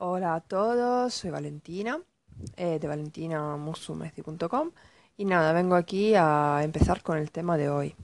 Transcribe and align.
Hola 0.00 0.36
a 0.36 0.40
todos, 0.40 1.12
soy 1.12 1.30
Valentina 1.30 2.00
eh, 2.56 2.78
de 2.78 2.86
valentinamusumeci.com 2.86 4.70
y 5.16 5.24
nada, 5.24 5.52
vengo 5.52 5.74
aquí 5.74 6.14
a 6.14 6.60
empezar 6.62 7.02
con 7.02 7.18
el 7.18 7.32
tema 7.32 7.56
de 7.56 7.68
hoy. 7.68 7.96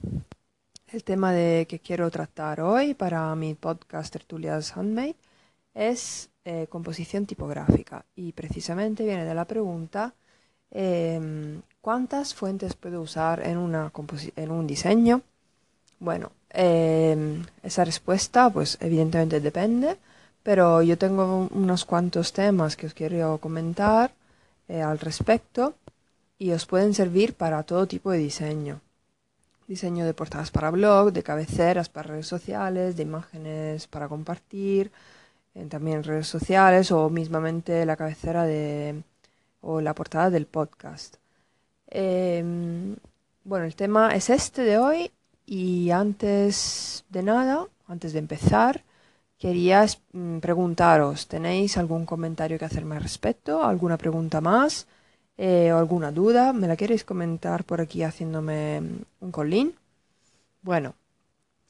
El 0.89 1.05
tema 1.05 1.33
de 1.33 1.67
que 1.69 1.79
quiero 1.79 2.11
tratar 2.11 2.61
hoy 2.63 2.95
para 2.95 3.33
mi 3.37 3.55
podcast 3.55 4.13
Tertulias 4.13 4.77
Handmade 4.77 5.15
es 5.73 6.31
eh, 6.45 6.67
composición 6.69 7.27
tipográfica 7.27 8.05
y 8.17 8.33
precisamente 8.33 9.05
viene 9.05 9.25
de 9.25 9.35
la 9.35 9.45
pregunta 9.45 10.15
em, 10.73 11.63
¿cuántas 11.81 12.35
fuentes 12.35 12.75
puedo 12.75 13.03
usar 13.03 13.47
en, 13.47 13.57
una 13.57 13.93
en 14.35 14.51
un 14.51 14.67
diseño? 14.67 15.23
Bueno, 16.01 16.33
em, 16.51 17.45
esa 17.63 17.85
respuesta 17.85 18.51
pues 18.51 18.79
evidentemente 18.81 19.41
depende 19.41 19.97
pero 20.45 20.83
yo 20.83 20.97
tengo 20.99 21.49
unos 21.53 21.85
cuantos 21.85 22.33
temas 22.33 22.77
que 22.77 22.87
os 22.87 22.95
quiero 22.95 23.39
comentar 23.39 24.13
eh, 24.69 24.83
al 24.83 24.99
respecto 25.01 25.75
y 26.39 26.53
os 26.53 26.67
pueden 26.67 26.95
servir 26.95 27.35
para 27.35 27.63
todo 27.65 27.89
tipo 27.89 28.11
de 28.11 28.19
diseño. 28.19 28.81
Diseño 29.67 30.05
de 30.05 30.13
portadas 30.13 30.51
para 30.51 30.71
blog, 30.71 31.13
de 31.13 31.23
cabeceras 31.23 31.89
para 31.89 32.09
redes 32.11 32.27
sociales, 32.27 32.95
de 32.97 33.03
imágenes 33.05 33.87
para 33.87 34.07
compartir, 34.09 34.93
eh, 35.55 35.65
también 35.67 36.05
redes 36.05 36.29
sociales 36.29 36.93
o 36.93 37.09
mismamente 37.09 37.87
la 37.87 37.97
cabecera 37.97 38.45
de 38.45 39.03
o 39.63 39.81
la 39.81 39.95
portada 39.95 40.29
del 40.29 40.47
podcast. 40.47 41.17
Em, 41.89 42.97
bueno, 43.45 43.65
el 43.65 43.75
tema 43.77 44.15
es 44.15 44.29
este 44.31 44.63
de 44.63 44.79
hoy 44.79 45.11
y 45.47 45.91
antes 45.91 47.05
de 47.09 47.23
nada, 47.23 47.67
antes 47.89 48.13
de 48.13 48.19
empezar, 48.19 48.85
Quería 49.45 49.81
mm, 50.13 50.39
preguntaros, 50.47 51.29
¿tenéis 51.35 51.77
algún 51.77 52.03
comentario 52.13 52.59
que 52.59 52.65
hacerme 52.65 52.97
al 52.97 53.03
respecto? 53.09 53.63
¿Alguna 53.73 53.99
pregunta 54.05 54.41
más? 54.41 54.87
Eh, 55.37 55.71
¿O 55.73 55.77
alguna 55.79 56.11
duda? 56.21 56.45
¿Me 56.61 56.67
la 56.71 56.79
queréis 56.81 57.05
comentar 57.05 57.61
por 57.69 57.79
aquí 57.83 58.03
haciéndome 58.03 58.81
mm, 58.81 59.25
un 59.25 59.31
colín? 59.39 59.69
Bueno, 60.63 60.95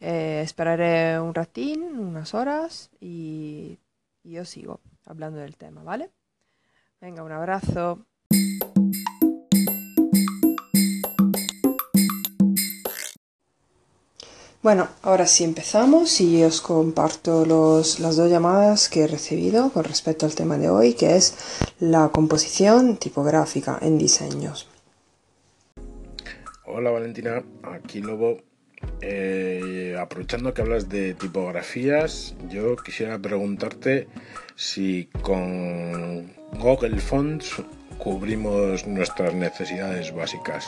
eh, 0.01 0.43
esperaré 0.45 1.21
un 1.21 1.35
ratín, 1.35 1.83
unas 1.99 2.35
horas 2.35 2.91
y, 3.01 3.79
y 4.25 4.33
yo 4.37 4.45
sigo 4.45 4.81
hablando 5.07 5.39
del 5.41 5.57
tema, 5.57 5.83
¿vale? 5.83 6.11
Venga, 7.01 7.23
un 7.25 7.33
abrazo. 7.33 8.07
Bueno, 14.65 14.89
ahora 15.03 15.27
sí 15.27 15.45
empezamos 15.45 16.23
y 16.23 16.43
os 16.43 16.63
comparto 16.63 17.45
los, 17.45 18.01
las 18.01 18.17
dos 18.17 18.31
llamadas 18.31 18.89
que 18.89 19.03
he 19.03 19.07
recibido 19.07 19.69
con 19.69 19.85
respecto 19.85 20.25
al 20.25 20.35
tema 20.35 20.57
de 20.57 20.71
hoy, 20.71 20.95
que 20.95 21.17
es 21.17 21.37
la 21.81 22.09
composición 22.09 22.97
tipográfica 22.97 23.79
en 23.83 23.99
diseños. 23.99 24.67
Hola 26.65 26.91
Valentina, 26.91 27.45
aquí 27.63 28.01
Lobo. 28.01 28.39
Eh, 29.03 29.99
aprovechando 30.01 30.55
que 30.55 30.63
hablas 30.63 30.89
de 30.89 31.13
tipografías, 31.13 32.35
yo 32.49 32.75
quisiera 32.77 33.19
preguntarte 33.19 34.09
si 34.57 35.11
con 35.21 36.33
Google 36.59 37.01
Fonts 37.01 37.63
cubrimos 37.99 38.87
nuestras 38.87 39.35
necesidades 39.35 40.15
básicas 40.15 40.65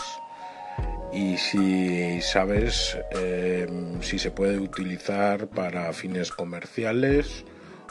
y 1.12 1.36
si 1.36 2.20
sabes 2.20 2.96
eh, 3.12 3.66
si 4.00 4.18
se 4.18 4.30
puede 4.30 4.58
utilizar 4.58 5.48
para 5.48 5.92
fines 5.92 6.30
comerciales 6.30 7.44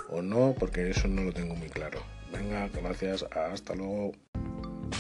o 0.10 0.22
no, 0.22 0.56
porque 0.58 0.90
eso 0.90 1.08
no 1.08 1.24
lo 1.24 1.34
tengo 1.34 1.56
muy 1.56 1.70
claro. 1.70 2.00
Venga, 2.32 2.70
gracias, 2.70 3.26
hasta 3.32 3.76
luego. 3.76 4.12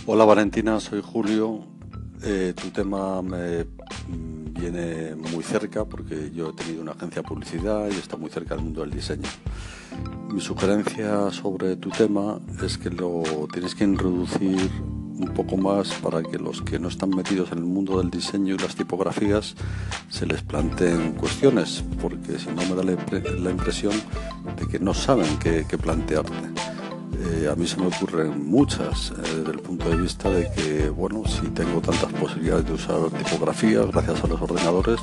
Hola 0.06 0.26
Valentina, 0.26 0.80
soy 0.80 1.02
Julio. 1.04 1.68
Eh, 2.24 2.54
tu 2.56 2.70
tema 2.70 3.22
me 3.22 3.66
viene 4.60 5.16
muy 5.16 5.44
cerca 5.44 5.86
porque 5.86 6.32
yo 6.32 6.50
he 6.50 6.54
tenido 6.54 6.82
una 6.82 6.94
agencia 6.94 7.22
de 7.22 7.28
publicidad 7.28 7.88
y 7.90 7.96
está 7.96 8.16
muy 8.18 8.30
cerca 8.30 8.56
del 8.56 8.64
mundo 8.64 8.82
del 8.82 8.92
diseño. 8.92 9.30
Mi 10.34 10.42
sugerencia 10.42 11.32
sobre 11.32 11.76
tu 11.76 11.90
tema 11.90 12.40
es 12.64 12.78
que 12.78 12.90
lo 12.90 13.24
tienes 13.52 13.76
que 13.76 13.84
introducir 13.84 14.70
un 15.20 15.30
poco 15.34 15.58
más 15.58 15.94
para 15.96 16.22
que 16.24 16.38
los 16.38 16.62
que 16.62 16.80
no 16.80 16.90
están 16.90 17.10
metidos 17.10 17.52
en 17.52 17.60
el 17.60 17.66
mundo 17.66 18.00
del 18.00 18.10
diseño 18.10 18.56
y 18.56 18.58
las 18.58 18.76
tipografías 18.76 19.56
se 20.10 20.26
les 20.26 20.42
planteen 20.42 21.14
cuestiones, 21.14 21.84
porque 22.02 22.38
si 22.38 22.50
no 22.50 22.62
me 22.64 22.76
da 22.76 22.84
la, 22.84 23.52
impresión 23.52 23.94
de 24.60 24.68
que 24.68 24.80
no 24.80 24.94
saben 24.94 25.38
qué, 25.40 25.64
plantearte. 25.78 26.34
Eh, 27.18 27.50
a 27.52 27.56
mí 27.56 27.66
se 27.66 27.78
me 27.78 27.88
ocurren 27.88 28.46
muchas 28.50 29.12
eh, 29.12 29.38
desde 29.38 29.52
el 29.52 29.60
punto 29.60 29.90
de 29.90 29.98
vista 29.98 30.30
de 30.30 30.52
que, 30.52 30.90
bueno, 30.90 31.24
si 31.26 31.48
tengo 31.48 31.80
tantas 31.82 32.12
posibilidades 32.14 32.66
de 32.66 32.74
usar 32.74 33.10
tipografías 33.12 33.88
gracias 33.88 34.24
a 34.24 34.28
los 34.28 34.42
ordenadores, 34.42 35.00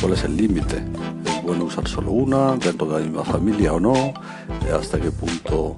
¿cuál 0.00 0.12
es 0.12 0.24
el 0.24 0.36
límite? 0.36 0.84
¿Es 1.24 1.42
bueno 1.42 1.64
usar 1.64 1.88
solo 1.88 2.12
una, 2.12 2.56
dentro 2.56 2.86
de 2.86 3.00
la 3.00 3.06
misma 3.06 3.24
familia 3.24 3.72
o 3.72 3.80
no? 3.80 3.94
Eh, 3.94 4.72
¿Hasta 4.72 5.00
qué 5.00 5.10
punto 5.10 5.76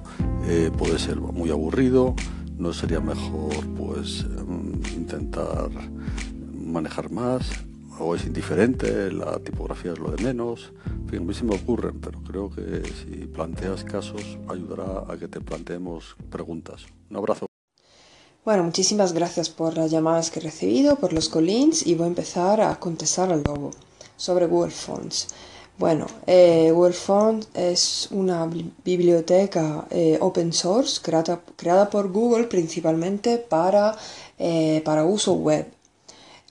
puede 0.77 0.99
ser 0.99 1.15
muy 1.17 1.49
aburrido? 1.49 2.13
¿No 2.61 2.71
sería 2.73 2.99
mejor 2.99 3.65
pues 3.75 4.23
em, 4.37 4.79
intentar 4.95 5.71
manejar 6.53 7.09
más? 7.09 7.49
¿O 7.97 8.13
es 8.13 8.23
indiferente? 8.23 9.11
¿La 9.11 9.39
tipografía 9.39 9.93
es 9.93 9.97
lo 9.97 10.11
de 10.11 10.23
menos? 10.23 10.71
En 10.85 11.09
fin, 11.09 11.19
a 11.23 11.25
mí 11.25 11.33
se 11.33 11.43
me 11.43 11.55
ocurren, 11.55 11.99
pero 11.99 12.21
creo 12.21 12.51
que 12.51 12.83
si 12.83 13.25
planteas 13.25 13.83
casos 13.83 14.37
ayudará 14.47 15.11
a 15.11 15.17
que 15.17 15.27
te 15.27 15.41
planteemos 15.41 16.15
preguntas. 16.29 16.85
Un 17.09 17.17
abrazo. 17.17 17.47
Bueno, 18.45 18.63
muchísimas 18.63 19.13
gracias 19.13 19.49
por 19.49 19.75
las 19.75 19.89
llamadas 19.89 20.29
que 20.29 20.39
he 20.39 20.43
recibido, 20.43 20.97
por 20.97 21.13
los 21.13 21.29
collins 21.29 21.87
y 21.87 21.95
voy 21.95 22.05
a 22.05 22.09
empezar 22.09 22.61
a 22.61 22.79
contestar 22.79 23.31
al 23.31 23.41
logo 23.41 23.71
sobre 24.17 24.45
Google 24.45 24.69
Fonts. 24.69 25.29
Bueno, 25.77 26.05
eh, 26.27 26.71
es 27.55 28.07
una 28.11 28.47
biblioteca 28.85 29.87
eh, 29.89 30.17
open 30.21 30.53
source 30.53 31.01
creada, 31.01 31.41
creada, 31.55 31.89
por 31.89 32.11
Google 32.11 32.43
principalmente 32.43 33.37
para, 33.39 33.97
eh, 34.37 34.81
para 34.85 35.05
uso 35.05 35.33
web. 35.33 35.65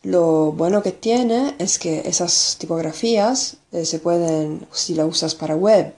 Lo 0.02 0.52
bueno 0.52 0.82
que 0.82 0.92
tiene 0.92 1.54
es 1.58 1.78
que 1.78 2.00
esas 2.00 2.56
tipografías 2.58 3.58
eh, 3.70 3.84
se 3.84 3.98
pueden, 4.00 4.66
si 4.72 4.94
la 4.94 5.06
usas 5.06 5.34
para 5.34 5.54
web, 5.54 5.94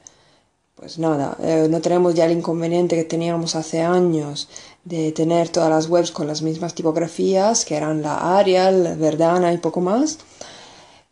pues 0.75 0.99
nada, 0.99 1.37
no 1.71 1.81
tenemos 1.81 2.15
ya 2.15 2.25
el 2.25 2.33
inconveniente 2.33 2.97
que 2.97 3.05
teníamos 3.05 3.55
hace 3.55 3.83
años 3.83 4.49
de 4.85 5.13
tener 5.13 5.49
todas 5.49 5.71
las 5.71 5.89
webs 5.89 6.11
con 6.11 6.27
las 6.27 6.43
mismas 6.43 6.75
tipografías, 6.75 7.65
que 7.65 7.77
eran 7.77 8.03
la 8.03 8.37
Arial, 8.37 8.97
Verdana 8.99 9.53
y 9.53 9.59
poco 9.59 9.81
más 9.81 10.19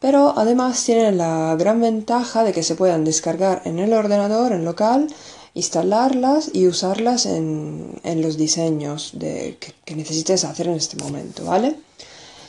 pero 0.00 0.34
además 0.36 0.82
tienen 0.82 1.18
la 1.18 1.54
gran 1.56 1.80
ventaja 1.80 2.42
de 2.42 2.52
que 2.52 2.62
se 2.62 2.74
puedan 2.74 3.04
descargar 3.04 3.62
en 3.66 3.78
el 3.78 3.92
ordenador, 3.92 4.52
en 4.52 4.64
local, 4.64 5.06
instalarlas 5.54 6.50
y 6.54 6.66
usarlas 6.66 7.26
en, 7.26 8.00
los 8.16 8.36
diseños 8.36 9.12
que, 9.18 9.74
necesites 9.94 10.44
hacer 10.44 10.68
en 10.68 10.74
este 10.74 10.96
momento, 10.96 11.44
¿vale? 11.44 11.76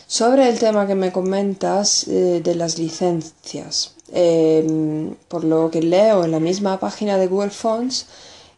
Sobre 0.07 0.49
el 0.49 0.59
tema 0.59 0.87
que 0.87 0.95
me 0.95 1.11
comentas 1.11 2.07
eh, 2.07 2.41
de 2.43 2.55
las 2.55 2.77
licencias, 2.77 3.95
em, 4.13 5.15
por 5.27 5.43
lo 5.43 5.69
que 5.71 5.81
leo 5.81 6.23
en 6.25 6.31
la 6.31 6.39
misma 6.39 6.79
página 6.79 7.17
de 7.17 7.27
Google 7.27 7.49
Fonts, 7.49 8.07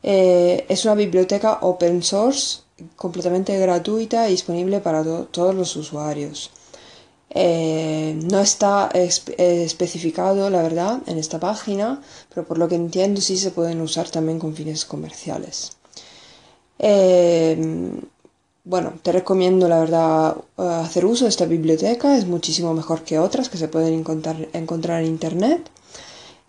eh, 0.03 0.65
es 0.67 0.85
una 0.85 0.95
biblioteca 0.95 1.59
open 1.61 2.03
source 2.03 2.61
completamente 2.95 3.57
gratuita 3.57 4.27
y 4.27 4.31
disponible 4.31 4.79
para 4.81 5.03
todos 5.03 5.55
los 5.55 5.75
usuarios. 5.75 6.51
Eh, 7.35 8.19
no 8.29 8.39
está 8.39 8.91
especificado, 8.93 10.49
la 10.49 10.61
verdad, 10.61 11.01
en 11.07 11.17
esta 11.17 11.39
página, 11.39 12.01
pero 12.29 12.45
por 12.45 12.59
lo 12.59 12.67
que 12.67 12.75
entiendo 12.75 13.21
sí 13.21 13.37
se 13.37 13.51
pueden 13.51 13.81
usar 13.81 14.09
también 14.09 14.39
con 14.39 14.55
fines 14.55 14.85
comerciales. 14.85 15.71
Eh, 16.77 17.57
bueno, 18.65 18.93
te 19.01 19.11
recomiendo, 19.11 19.67
la 19.67 19.79
verdad, 19.79 20.37
hacer 20.57 21.05
uso 21.05 21.25
de 21.25 21.29
esta 21.29 21.45
biblioteca, 21.45 22.17
es 22.17 22.25
muchísimo 22.27 22.73
mejor 22.73 23.03
que 23.03 23.19
otras 23.19 23.49
que 23.49 23.57
se 23.57 23.67
pueden 23.67 23.93
encontrar, 23.93 25.01
en 25.01 25.05
Internet. 25.05 25.69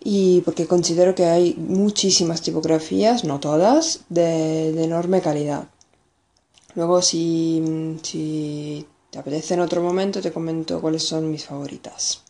Y 0.07 0.41
porque 0.41 0.67
considero 0.67 1.15
que 1.15 1.25
hay 1.25 1.55
muchísimas 1.55 2.41
tipografías, 2.41 3.23
no 3.23 3.39
todas, 3.39 4.01
de, 4.09 4.83
enorme 4.83 5.21
calidad. 5.21 5.67
Luego, 6.75 7.01
si 7.01 8.85
te 9.15 9.21
apetece 9.21 9.53
en 9.53 9.61
otro 9.61 9.81
momento, 9.81 10.21
te 10.21 10.33
comento 10.33 10.81
cuáles 10.81 11.07
son 11.07 11.31
mis 11.31 11.45
favoritas. 11.45 12.21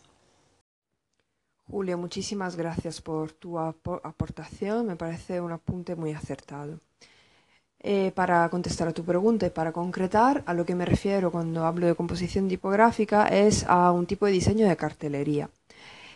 Julio, 1.68 1.98
muchísimas 1.98 2.54
gracias 2.54 3.02
por 3.02 3.32
tu 3.32 3.58
aportación. 3.58 4.86
Me 4.86 4.94
parece 4.94 5.40
un 5.40 5.50
apunte 5.50 5.96
muy 5.96 6.12
acertado. 6.12 6.78
Eh, 7.80 8.12
para 8.14 8.48
contestar 8.50 8.86
a 8.86 8.92
tu 8.92 9.04
pregunta 9.04 9.46
y 9.46 9.50
para 9.50 9.72
concretar, 9.72 10.44
a 10.46 10.54
lo 10.54 10.64
que 10.64 10.76
me 10.76 10.84
refiero 10.84 11.32
cuando 11.32 11.64
hablo 11.64 11.88
de 11.88 11.96
composición 11.96 12.46
tipográfica 12.48 13.26
es 13.26 13.64
a 13.66 13.90
un 13.90 14.06
tipo 14.06 14.26
de 14.26 14.32
diseño 14.32 14.68
de 14.68 14.76
cartelería. 14.76 15.50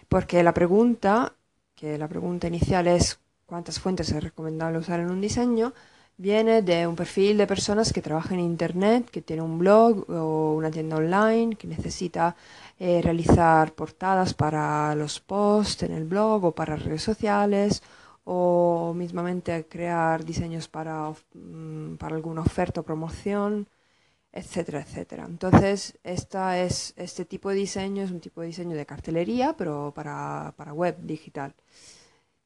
Porque 0.09 0.45
la 0.45 0.55
pregunta, 0.55 1.33
que 1.75 1.99
la 1.99 2.07
pregunta 2.07 2.47
inicial 2.47 2.87
es 2.87 3.19
cuántas 3.45 3.81
fuentes 3.81 4.13
es 4.13 4.23
recomendable 4.23 4.79
usar 4.79 5.01
en 5.01 5.11
un 5.11 5.21
diseño, 5.21 5.73
viene 6.21 6.61
de 6.63 6.87
un 6.87 6.97
perfil 6.97 7.39
de 7.39 7.47
personas 7.47 7.93
que 7.93 8.03
trabajan 8.03 8.39
en 8.39 8.45
Internet, 8.45 9.11
que 9.11 9.23
tiene 9.23 9.43
un 9.43 9.59
blog 9.59 10.05
o 10.11 10.55
una 10.55 10.71
tienda 10.71 10.97
online, 10.97 11.57
que 11.57 11.67
necesita 11.67 12.37
eh, 12.79 13.01
realizar 13.03 13.73
portadas 13.75 14.35
para 14.35 14.95
los 14.95 15.19
posts 15.21 15.85
en 15.85 15.93
el 15.93 16.05
blog 16.05 16.45
o 16.45 16.53
para 16.53 16.77
redes 16.77 17.03
sociales 17.03 17.83
o 18.25 18.93
mismamente 18.95 19.67
crear 19.67 20.25
diseños 20.25 20.69
para, 20.69 21.11
mm, 21.35 21.97
para 21.97 22.17
alguna 22.17 22.43
oferta 22.43 22.81
o 22.81 22.85
promoción, 22.85 23.67
etcétera, 24.33 24.81
etcétera. 24.83 25.25
Entonces, 25.27 25.99
este 26.05 27.25
tipo 27.25 27.51
de 27.51 27.57
diseño 27.57 28.03
es 28.05 28.11
un 28.11 28.21
tipo 28.21 28.41
de 28.43 28.49
diseño 28.49 28.77
de 28.77 28.87
cartelería, 28.87 29.55
pero 29.57 29.93
para, 29.95 30.55
para 30.57 30.73
web 30.75 30.97
digital. 31.03 31.55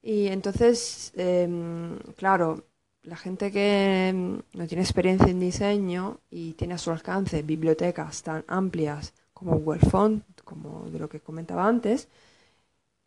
Y 0.02 0.28
entonces, 0.28 1.12
em, 1.16 1.98
claro, 2.16 2.64
la 3.04 3.16
gente 3.16 3.50
que 3.52 4.08
em, 4.08 4.40
no 4.52 4.66
tiene 4.66 4.82
experiencia 4.82 5.28
en 5.28 5.40
diseño 5.40 6.20
y 6.30 6.54
tiene 6.54 6.74
a 6.74 6.78
su 6.78 6.90
alcance 6.90 7.42
bibliotecas 7.42 8.22
tan 8.22 8.44
amplias 8.48 9.12
como 9.32 9.58
Google 9.58 9.80
Font, 9.80 10.24
como 10.44 10.88
de 10.90 10.98
lo 10.98 11.08
que 11.08 11.20
comentaba 11.20 11.66
antes, 11.66 12.08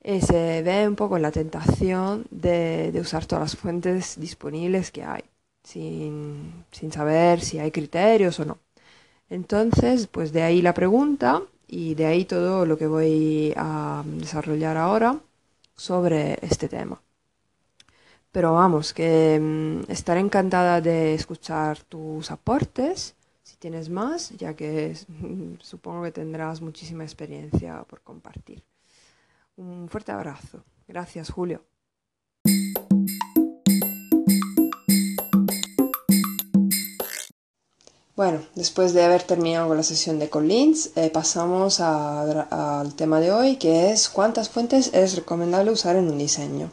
eh, 0.01 0.21
se 0.21 0.61
ve 0.63 0.87
un 0.87 0.95
poco 0.95 1.17
la 1.19 1.31
tentación 1.31 2.27
de, 2.31 2.97
usar 3.01 3.25
todas 3.25 3.43
las 3.43 3.55
fuentes 3.57 4.19
disponibles 4.19 4.91
que 4.91 5.03
hay, 5.03 5.23
sin, 5.63 6.65
sin 6.71 6.91
saber 6.91 7.41
si 7.41 7.59
hay 7.59 7.71
criterios 7.71 8.39
o 8.39 8.45
no. 8.45 8.59
Entonces, 9.29 10.07
pues 10.07 10.31
de 10.33 10.43
ahí 10.43 10.61
la 10.61 10.73
pregunta 10.73 11.43
y 11.67 11.95
de 11.95 12.05
ahí 12.07 12.25
todo 12.25 12.65
lo 12.65 12.77
que 12.77 12.87
voy 12.87 13.53
a 13.57 14.03
desarrollar 14.05 14.77
ahora 14.77 15.19
sobre 15.75 16.39
este 16.41 16.69
tema. 16.69 17.01
Pero 18.37 18.53
vamos, 18.53 18.93
que 18.93 19.39
mm, 19.41 19.91
estaré 19.91 20.19
encantada 20.19 20.79
de 20.79 21.15
escuchar 21.15 21.79
tus 21.79 22.29
aportes, 22.29 23.15
si 23.41 23.57
tienes 23.57 23.89
más, 23.89 24.29
ya 24.37 24.53
que 24.53 24.95
supongo 25.59 26.03
que 26.03 26.11
tendrás 26.11 26.61
muchísima 26.61 27.03
experiencia 27.03 27.83
por 27.89 28.01
compartir. 28.01 28.63
Un 29.55 29.89
fuerte 29.89 30.11
abrazo. 30.11 30.63
Gracias, 30.87 31.31
Julio. 31.31 31.63
Bueno, 38.15 38.41
después 38.53 38.93
de 38.93 39.03
haber 39.03 39.23
terminado 39.23 39.67
con 39.67 39.77
la 39.77 39.83
sesión 39.83 40.19
de 40.19 40.29
Collins, 40.29 40.91
eh, 40.95 41.09
pasamos 41.09 41.79
al 41.79 42.93
tema 42.93 43.19
de 43.19 43.31
hoy, 43.31 43.55
que 43.55 43.91
es 43.91 44.09
cuántas 44.09 44.49
fuentes 44.49 44.93
es 44.93 45.15
recomendable 45.15 45.71
usar 45.71 45.95
en 45.95 46.07
un 46.07 46.19
diseño. 46.19 46.69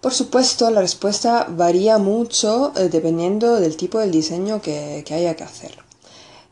Por 0.00 0.14
supuesto, 0.14 0.70
la 0.70 0.80
respuesta 0.80 1.46
varía 1.50 1.98
mucho 1.98 2.72
eh, 2.74 2.88
dependiendo 2.88 3.60
del 3.60 3.76
tipo 3.76 3.98
de 3.98 4.10
diseño 4.10 4.62
que, 4.62 5.04
haya 5.10 5.36
que 5.36 5.44
hacer. 5.44 5.76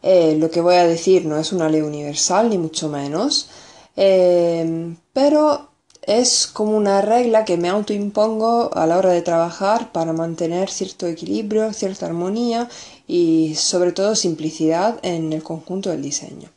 Eh, 0.03 0.37
lo 0.39 0.50
que 0.50 0.61
voy 0.61 0.75
a 0.75 0.87
decir 0.87 1.25
no 1.25 1.39
es 1.39 1.53
una 1.53 1.71
ley 1.71 1.81
universal, 1.81 2.50
ni 2.50 2.59
mucho 2.59 2.89
menos, 2.91 3.49
eh, 3.97 4.95
pero 5.15 5.69
es 6.03 6.47
como 6.47 6.77
una 6.77 7.00
regla 7.00 7.47
que 7.47 7.56
me 7.56 7.69
autoimpongo 7.71 8.71
a 8.75 8.87
la 8.87 8.99
hora 8.99 9.12
de 9.12 9.23
trabajar 9.23 9.93
para 9.93 10.12
mantener 10.12 10.71
cierto 10.71 11.06
equilibrio, 11.06 11.73
cierta 11.73 12.06
armonía 12.06 12.69
y 13.06 13.55
sobre 13.56 13.93
todo 13.93 14.15
simplicidad 14.15 14.99
en 15.03 15.33
el 15.33 15.43
conjunto 15.43 15.91
del 15.91 16.03
diseño. 16.03 16.50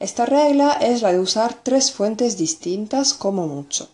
Esta 0.00 0.26
regla 0.26 0.72
es 0.72 1.00
la 1.00 1.12
de 1.12 1.20
usar 1.20 1.60
tres 1.62 1.92
fuentes 1.92 2.36
distintas 2.36 3.14
como 3.14 3.46
mucho. 3.46 3.88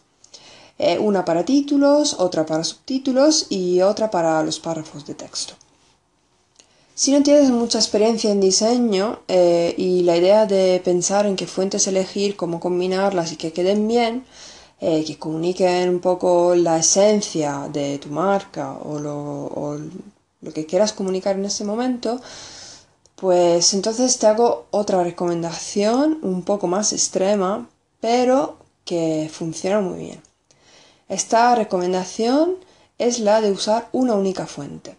Eh, 0.85 0.99
una 0.99 1.25
para 1.25 1.45
títulos, 1.45 2.17
otra 2.19 2.45
para 2.45 2.65
subtítulos 2.65 3.47
y 3.51 3.83
otra 3.83 4.11
para 4.11 4.43
los 4.43 4.59
párrafos 4.59 5.07
de 5.07 5.15
texto. 5.15 5.55
Si 6.93 7.13
no 7.13 7.23
tienes 7.23 7.51
mucha 7.51 7.79
experiencia 7.79 8.33
en 8.33 8.41
diseño 8.41 9.21
eh, 9.29 9.75
y 9.79 10.03
la 10.03 10.17
idea 10.17 10.45
de 10.47 10.81
pensar 10.85 11.27
en 11.27 11.37
qué 11.37 11.47
fuentes 11.47 11.87
elegir, 11.87 12.35
cómo 12.35 12.59
combinarlas 12.59 13.31
y 13.31 13.37
que 13.37 13.53
queden 13.53 13.87
bien, 13.87 14.25
eh, 14.81 15.05
que 15.07 15.19
comuniquen 15.19 15.89
un 15.89 16.01
poco 16.01 16.57
la 16.57 16.79
esencia 16.79 17.69
de 17.73 17.99
tu 17.99 18.09
marca 18.09 18.73
o 18.73 18.99
lo, 18.99 19.79
lo 20.41 20.53
que 20.53 20.67
quieras 20.67 20.93
comunicar 20.93 21.37
en 21.37 21.45
ese 21.45 21.65
momento, 21.65 22.21
pues 23.15 23.73
entonces 23.73 24.19
te 24.19 24.27
hago 24.27 24.67
otra 24.73 25.05
recomendación 25.05 26.19
un 26.23 26.43
poco 26.43 26.67
más 26.67 26.93
extrema, 26.93 27.69
pero 28.01 28.57
que 28.85 29.31
funciona 29.33 29.81
muy 29.81 30.01
bien. 30.01 30.32
Esta 31.13 31.55
recomendación 31.55 32.55
es 32.97 33.21
la 33.21 33.43
de 33.43 33.53
usar 33.53 33.87
una 33.93 34.15
única 34.15 34.47
fuente. 34.47 34.97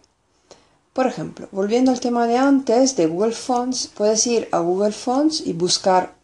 Por 0.92 1.08
ejemplo, 1.08 1.48
volviendo 1.50 1.90
al 1.90 1.98
tema 1.98 2.28
de 2.28 2.36
antes 2.38 2.94
de 2.94 3.06
Google 3.06 3.32
Fonts, 3.32 3.90
puedes 3.92 4.24
ir 4.28 4.48
a 4.52 4.60
Google 4.60 4.92
Fonts 4.92 5.42
y 5.44 5.54
buscar 5.54 6.14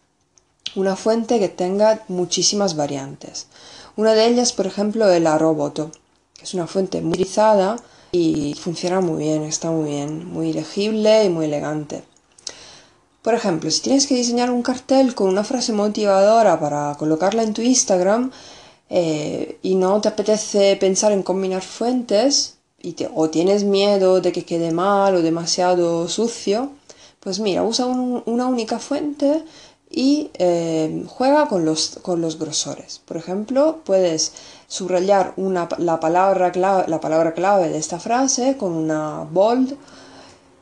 una 0.76 0.94
fuente 0.94 1.40
que 1.40 1.48
tenga 1.48 2.04
muchísimas 2.06 2.76
variantes. 2.76 3.48
Una 3.96 4.14
de 4.14 4.28
ellas, 4.28 4.52
por 4.52 4.68
ejemplo, 4.68 5.10
es 5.10 5.20
la 5.20 5.36
Roboto, 5.38 5.90
que 6.34 6.44
es 6.44 6.54
una 6.54 6.68
fuente 6.68 7.00
muy 7.00 7.14
utilizada 7.14 7.74
y 8.12 8.54
funciona 8.54 9.00
muy 9.00 9.24
bien, 9.24 9.42
está 9.42 9.72
muy 9.72 9.90
bien, 9.90 10.24
muy 10.32 10.52
legible 10.52 11.24
y 11.24 11.30
muy 11.30 11.46
elegante. 11.46 12.04
Por 13.22 13.34
ejemplo, 13.34 13.68
si 13.72 13.80
tienes 13.80 14.06
que 14.06 14.14
diseñar 14.14 14.52
un 14.52 14.62
cartel 14.62 15.16
con 15.16 15.28
una 15.28 15.42
frase 15.42 15.72
motivadora 15.72 16.60
para 16.60 16.94
colocarla 16.96 17.42
en 17.42 17.54
tu 17.54 17.60
Instagram, 17.60 18.30
eh, 18.90 19.58
y 19.62 19.76
no 19.76 20.00
te 20.00 20.08
apetece 20.08 20.76
pensar 20.76 21.12
en 21.12 21.22
combinar 21.22 21.62
fuentes 21.62 22.56
o 23.14 23.30
tienes 23.30 23.64
miedo 23.64 24.20
de 24.20 24.32
que 24.32 24.44
quede 24.44 24.72
mal 24.72 25.14
o 25.14 25.22
demasiado 25.22 26.08
sucio, 26.08 26.70
pues 27.20 27.38
mira, 27.38 27.62
usa 27.62 27.86
una 27.86 28.46
única 28.46 28.78
fuente 28.78 29.44
y 29.90 30.30
eh, 30.34 31.04
juega 31.08 31.46
con 31.48 31.64
los, 31.64 31.98
con 32.02 32.20
los 32.20 32.38
grosores. 32.38 33.00
Por 33.04 33.16
ejemplo, 33.16 33.80
puedes 33.84 34.32
subrayar 34.66 35.34
la, 35.36 36.00
palabra 36.00 36.52
clave, 36.52 36.84
la 36.86 37.00
palabra 37.00 37.34
clave 37.34 37.68
de 37.68 37.78
esta 37.78 37.98
frase 37.98 38.56
con 38.56 38.72
una 38.72 39.26
bold 39.30 39.76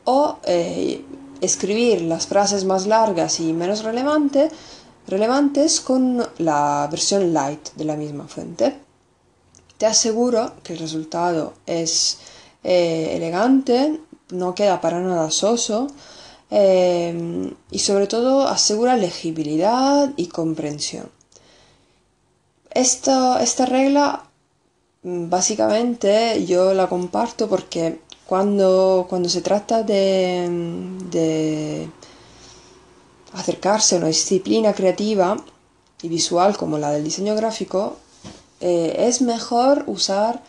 o 0.04 0.38
eh, 0.44 1.04
escribir 1.40 2.02
las 2.02 2.26
frases 2.26 2.64
más 2.64 2.86
largas 2.86 3.38
y 3.40 3.52
menos 3.52 3.84
relevantes 3.84 4.50
relevantes 5.08 5.80
con 5.80 6.24
la 6.38 6.86
versión 6.90 7.32
light 7.32 7.70
de 7.74 7.84
la 7.84 7.96
misma 7.96 8.28
fuente. 8.28 8.76
Te 9.78 9.86
aseguro 9.86 10.52
que 10.62 10.74
el 10.74 10.78
resultado 10.78 11.54
es 11.66 12.18
eh, 12.62 13.12
elegante, 13.16 14.00
no 14.30 14.54
queda 14.54 14.80
para 14.80 15.00
nada 15.00 15.30
soso 15.30 15.86
eh, 16.50 17.52
y 17.70 17.78
sobre 17.78 18.06
todo 18.06 18.46
asegura 18.48 18.96
legibilidad 18.96 20.12
y 20.16 20.26
comprensión. 20.26 21.10
Esta, 22.70 23.42
esta 23.42 23.66
regla 23.66 24.24
básicamente 25.02 26.44
yo 26.44 26.74
la 26.74 26.88
comparto 26.88 27.48
porque 27.48 28.00
cuando, 28.26 29.06
cuando 29.08 29.28
se 29.28 29.40
trata 29.40 29.82
de 29.82 30.44
acercarse 33.32 33.94
a 33.94 33.98
una 33.98 34.08
disciplina 34.08 34.72
creativa 34.72 35.36
y 36.02 36.08
visual 36.08 36.56
como 36.56 36.78
la 36.78 36.90
del 36.90 37.04
diseño 37.04 37.34
gráfico, 37.34 37.96
eh, 38.60 38.94
es 38.98 39.22
mejor 39.22 39.84
usar 39.86 40.42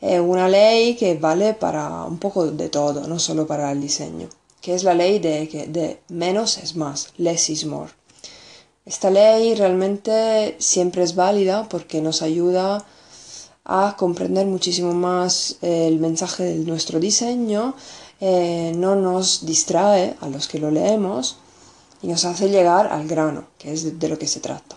eh, 0.00 0.20
una 0.20 0.48
ley 0.48 0.96
que 0.96 1.14
vale 1.14 1.54
para 1.54 2.04
un 2.04 2.18
poco 2.18 2.46
de 2.46 2.68
todo, 2.68 3.06
no 3.06 3.18
solo 3.18 3.46
para 3.46 3.70
el 3.72 3.80
diseño, 3.80 4.28
que 4.60 4.74
es 4.74 4.84
la 4.84 4.94
ley 4.94 5.18
de, 5.18 5.46
de 5.68 6.00
menos 6.08 6.58
es 6.58 6.76
más, 6.76 7.12
less 7.16 7.50
is 7.50 7.64
more. 7.64 7.90
Esta 8.84 9.10
ley 9.10 9.54
realmente 9.54 10.56
siempre 10.58 11.04
es 11.04 11.14
válida 11.14 11.68
porque 11.68 12.00
nos 12.00 12.20
ayuda 12.22 12.84
a 13.64 13.94
comprender 13.96 14.46
muchísimo 14.46 14.92
más 14.92 15.58
el 15.62 16.00
mensaje 16.00 16.42
de 16.42 16.64
nuestro 16.64 16.98
diseño, 16.98 17.74
eh, 18.20 18.72
no 18.74 18.96
nos 18.96 19.46
distrae 19.46 20.16
a 20.20 20.28
los 20.28 20.48
que 20.48 20.58
lo 20.58 20.70
leemos 20.70 21.36
y 22.02 22.08
nos 22.08 22.24
hace 22.24 22.48
llegar 22.48 22.88
al 22.88 23.06
grano, 23.06 23.44
que 23.58 23.72
es 23.72 23.98
de, 23.98 24.08
lo 24.08 24.18
que 24.18 24.26
se 24.26 24.40
trata. 24.40 24.76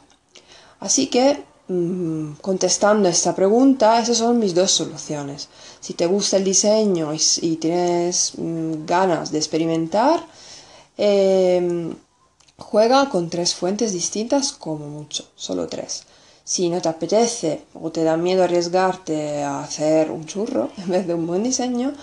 Así 0.79 1.07
que, 1.07 1.43
mm, 1.67 2.33
contestando 2.41 3.09
esta 3.09 3.33
pregunta, 3.35 3.99
esas 3.99 4.17
son 4.17 4.39
mis 4.39 4.53
dos 4.53 4.71
soluciones. 4.71 5.49
Si 5.79 5.93
te 5.93 6.05
gusta 6.05 6.37
el 6.37 6.43
diseño 6.43 7.11
y, 7.41 7.55
tienes 7.57 8.33
mm, 8.37 8.85
ganas 8.85 9.31
de 9.31 9.39
experimentar, 9.39 10.25
em, 10.97 11.95
juega 12.57 13.09
con 13.09 13.29
tres 13.29 13.55
fuentes 13.55 13.91
distintas 13.93 14.51
como 14.53 14.87
mucho, 14.87 15.25
solo 15.35 15.67
tres. 15.67 16.03
Si 16.43 16.69
no 16.69 16.79
te 16.81 16.89
apetece 16.89 17.63
o 17.73 17.91
te 17.91 18.03
da 18.03 18.17
miedo 18.17 18.43
arriesgarte 18.43 19.43
a 19.43 19.63
hacer 19.63 20.11
un 20.11 20.25
churro 20.25 20.69
en 20.77 20.89
vez 20.89 21.07
de 21.07 21.15
un 21.15 21.25
buen 21.27 21.43
diseño, 21.43 21.93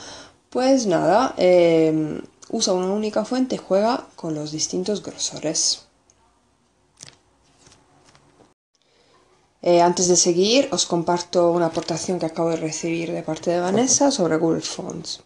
pues 0.50 0.86
nada, 0.86 1.34
em, 1.38 2.20
usa 2.52 2.74
una 2.74 2.92
única 2.92 3.24
fuente 3.24 3.56
y 3.56 3.58
juega 3.58 4.06
con 4.14 4.34
los 4.34 4.52
distintos 4.52 5.02
grosores. 5.02 5.88
Eh, 9.62 9.80
antes 9.80 10.08
de 10.08 10.16
seguir, 10.16 10.68
os 10.70 10.86
comparto 10.86 11.50
una 11.50 11.66
aportación 11.66 12.18
que 12.18 12.26
acabo 12.26 12.50
de 12.50 12.56
recibir 12.56 13.10
de 13.12 13.22
parte 13.22 13.50
de 13.50 13.60
Vanessa 13.60 14.10
sobre 14.10 14.36
Google 14.36 14.60
Fonts. 14.60 15.24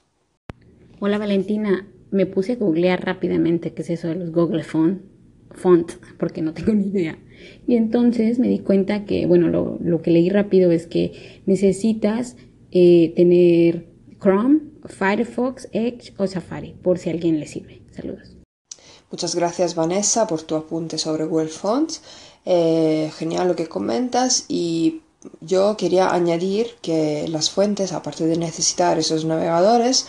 Hola 1.00 1.18
Valentina, 1.18 1.88
me 2.10 2.26
puse 2.26 2.52
a 2.52 2.56
googlear 2.56 3.04
rápidamente 3.04 3.72
qué 3.72 3.82
es 3.82 3.90
eso 3.90 4.08
de 4.08 4.14
los 4.14 4.32
Google 4.32 4.62
Font, 4.62 5.02
font 5.50 5.92
porque 6.18 6.42
no 6.42 6.52
tengo 6.52 6.72
ni 6.74 6.88
idea. 6.88 7.18
Y 7.66 7.76
entonces 7.76 8.38
me 8.38 8.48
di 8.48 8.60
cuenta 8.60 9.04
que, 9.04 9.26
bueno, 9.26 9.48
lo, 9.48 10.02
que 10.02 10.10
leí 10.10 10.28
rápido 10.28 10.70
es 10.70 10.86
que 10.86 11.42
necesitas 11.46 12.36
eh, 12.70 13.12
tener 13.16 13.88
Chrome, 14.20 14.60
Firefox, 14.88 15.68
Edge 15.72 16.14
o 16.18 16.26
Safari, 16.26 16.72
por 16.72 16.98
si 16.98 17.10
alguien 17.10 17.40
le 17.40 17.46
sirve. 17.46 17.82
Saludos. 17.94 18.36
Muchas 19.10 19.34
gracias 19.34 19.74
Vanessa 19.74 20.26
por 20.26 20.42
tu 20.42 20.56
apunte 20.56 20.98
sobre 20.98 21.24
Google 21.24 21.48
Fonts. 21.48 22.02
Eh, 22.44 23.10
genial 23.16 23.48
lo 23.48 23.56
que 23.56 23.68
comentas 23.68 24.44
y 24.48 25.02
yo 25.40 25.76
quería 25.76 26.12
añadir 26.12 26.76
que 26.82 27.26
las 27.28 27.50
fuentes, 27.50 27.92
aparte 27.92 28.26
de 28.26 28.36
necesitar 28.36 28.98
esos 28.98 29.24
navegadores, 29.24 30.06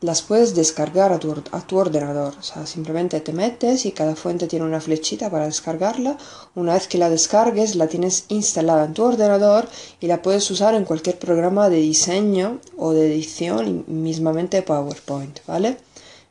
las 0.00 0.22
puedes 0.22 0.54
descargar 0.54 1.12
a 1.12 1.18
tu, 1.18 1.32
a 1.52 1.60
tu, 1.60 1.78
ordenador. 1.78 2.34
O 2.38 2.42
sea, 2.42 2.66
simplemente 2.66 3.20
te 3.20 3.32
metes 3.32 3.84
y 3.86 3.92
cada 3.92 4.16
fuente 4.16 4.46
tiene 4.46 4.64
una 4.64 4.80
flechita 4.80 5.30
para 5.30 5.46
descargarla. 5.46 6.16
Una 6.54 6.74
vez 6.74 6.88
que 6.88 6.98
la 6.98 7.10
descargues, 7.10 7.76
la 7.76 7.86
tienes 7.86 8.24
instalada 8.28 8.84
en 8.86 8.94
tu 8.94 9.04
ordenador 9.04 9.68
y 10.00 10.06
la 10.06 10.22
puedes 10.22 10.50
usar 10.50 10.74
en 10.74 10.84
cualquier 10.84 11.18
programa 11.18 11.68
de 11.68 11.76
diseño 11.76 12.60
o 12.78 12.92
de 12.92 13.06
edición 13.12 13.84
y 13.88 13.92
mismamente 13.92 14.62
PowerPoint, 14.62 15.40
¿vale? 15.46 15.76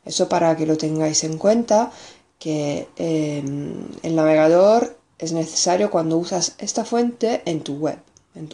Eso 0.04 0.28
para 0.28 0.56
que 0.56 0.66
lo 0.66 0.76
tengáis 0.76 1.22
en 1.24 1.38
cuenta, 1.38 1.92
que 2.38 2.88
em, 2.96 3.86
el 4.02 4.16
navegador 4.16 4.96
es 5.18 5.32
necesario 5.32 5.90
cuando 5.90 6.16
usas 6.16 6.54
esta 6.58 6.84
fuente 6.84 7.42
en 7.44 7.60
tu 7.60 7.74
web 7.74 7.98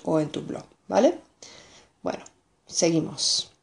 o 0.04 0.20
en 0.20 0.28
tu 0.28 0.42
blog, 0.42 0.64
¿vale? 0.88 1.18
Bueno, 2.02 2.24
seguimos. 2.66 3.55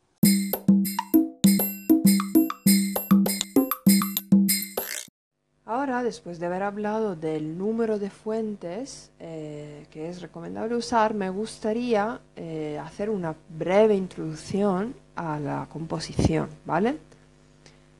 Ahora, 5.83 6.01
después 6.01 6.39
de 6.39 6.45
haber 6.45 6.63
hablado 6.63 7.17
del 7.17 7.57
número 7.57 7.99
de 7.99 8.09
fuentes 8.09 9.11
eh, 9.19 9.85
que 9.91 10.07
es 10.07 10.21
recomendable 10.21 10.75
usar, 10.75 11.13
me 11.13 11.29
gustaría 11.29 12.21
eh, 12.37 12.79
hacer 12.81 13.09
una 13.09 13.35
breve 13.49 13.93
introducción 13.93 14.93
a 15.17 15.41
la 15.41 15.67
composición, 15.69 16.47
¿vale? 16.63 16.99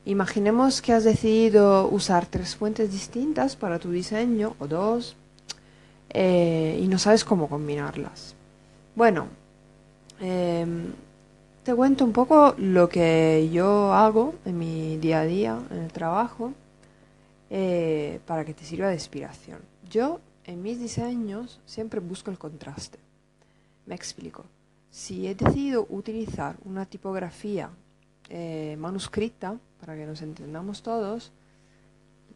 Imaginemos 0.06 0.80
que 0.80 0.94
has 0.94 1.04
decidido 1.04 1.86
usar 1.88 2.24
tres 2.24 2.56
fuentes 2.56 2.90
distintas 2.90 3.54
para 3.54 3.78
tu 3.78 3.90
diseño 3.90 4.56
o 4.60 4.66
dos 4.66 5.14
eh, 6.08 6.80
y 6.82 6.88
no 6.88 6.98
sabes 6.98 7.22
cómo 7.22 7.50
combinarlas. 7.50 8.34
Bueno, 8.96 9.26
em, 10.22 10.86
te 11.64 11.74
cuento 11.74 12.02
un 12.06 12.12
poco 12.12 12.54
lo 12.56 12.88
que 12.88 13.50
yo 13.52 13.92
hago 13.92 14.36
en 14.46 14.58
mi 14.58 14.96
día 14.96 15.20
a 15.20 15.24
día, 15.26 15.58
en 15.70 15.82
el 15.82 15.92
trabajo, 15.92 16.54
eh, 17.56 18.18
para 18.26 18.44
que 18.44 18.52
te 18.52 18.64
sirva 18.64 18.88
de 18.88 18.94
inspiración. 18.94 19.60
Yo 19.88 20.20
en 20.42 20.60
mis 20.60 20.80
diseños 20.80 21.60
siempre 21.64 22.00
busco 22.00 22.32
el 22.32 22.36
contraste. 22.36 22.98
Me 23.86 23.94
explico. 23.94 24.44
Si 24.90 25.28
he 25.28 25.36
decidido 25.36 25.86
utilizar 25.88 26.56
una 26.64 26.84
tipografía 26.84 27.70
eh, 28.28 28.76
manuscrita, 28.76 29.56
para 29.78 29.94
que 29.94 30.04
nos 30.04 30.20
entendamos 30.22 30.82
todos. 30.82 31.30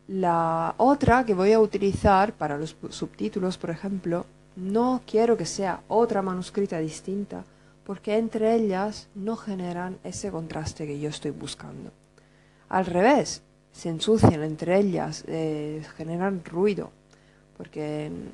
La 0.06 0.74
otra 0.76 1.24
que 1.24 1.34
voy 1.34 1.52
a 1.52 1.58
utilizar 1.60 2.32
para 2.34 2.56
los 2.56 2.76
subtítulos, 2.90 3.58
por 3.58 3.70
ejemplo, 3.70 4.24
no 4.54 5.02
quiero 5.04 5.36
que 5.36 5.46
sea 5.46 5.82
otra 5.88 6.22
manuscrita 6.22 6.78
distinta, 6.78 7.44
porque 7.84 8.18
entre 8.18 8.54
ellas 8.54 9.08
no 9.16 9.34
generan 9.34 9.98
ese 10.04 10.30
contraste 10.30 10.86
que 10.86 11.00
yo 11.00 11.08
estoy 11.08 11.32
buscando. 11.32 11.90
Al 12.68 12.86
revés, 12.86 13.42
se 13.78 13.90
ensucian 13.90 14.42
entre 14.42 14.76
ellas, 14.76 15.24
eh, 15.28 15.84
generan 15.96 16.42
ruido, 16.44 16.90
porque 17.56 18.06
en, 18.06 18.30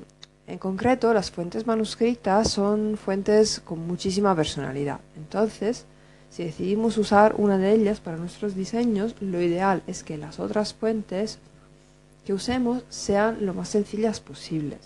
en 0.47 0.57
concreto 0.57 1.13
las 1.13 1.29
fuentes 1.29 1.67
manuscritas 1.67 2.49
son 2.49 2.97
fuentes 2.97 3.59
con 3.59 3.85
muchísima 3.85 4.35
personalidad. 4.35 5.01
Entonces, 5.15 5.85
si 6.31 6.45
decidimos 6.45 6.97
usar 6.97 7.35
una 7.37 7.59
de 7.59 7.73
ellas 7.73 7.99
para 7.99 8.17
nuestros 8.17 8.55
diseños, 8.55 9.15
lo 9.21 9.39
ideal 9.39 9.83
es 9.85 10.03
que 10.03 10.17
las 10.17 10.39
otras 10.39 10.73
fuentes 10.73 11.37
que 12.25 12.33
usemos 12.33 12.83
sean 12.89 13.45
lo 13.45 13.53
más 13.53 13.69
sencillas 13.69 14.21
posibles. 14.21 14.79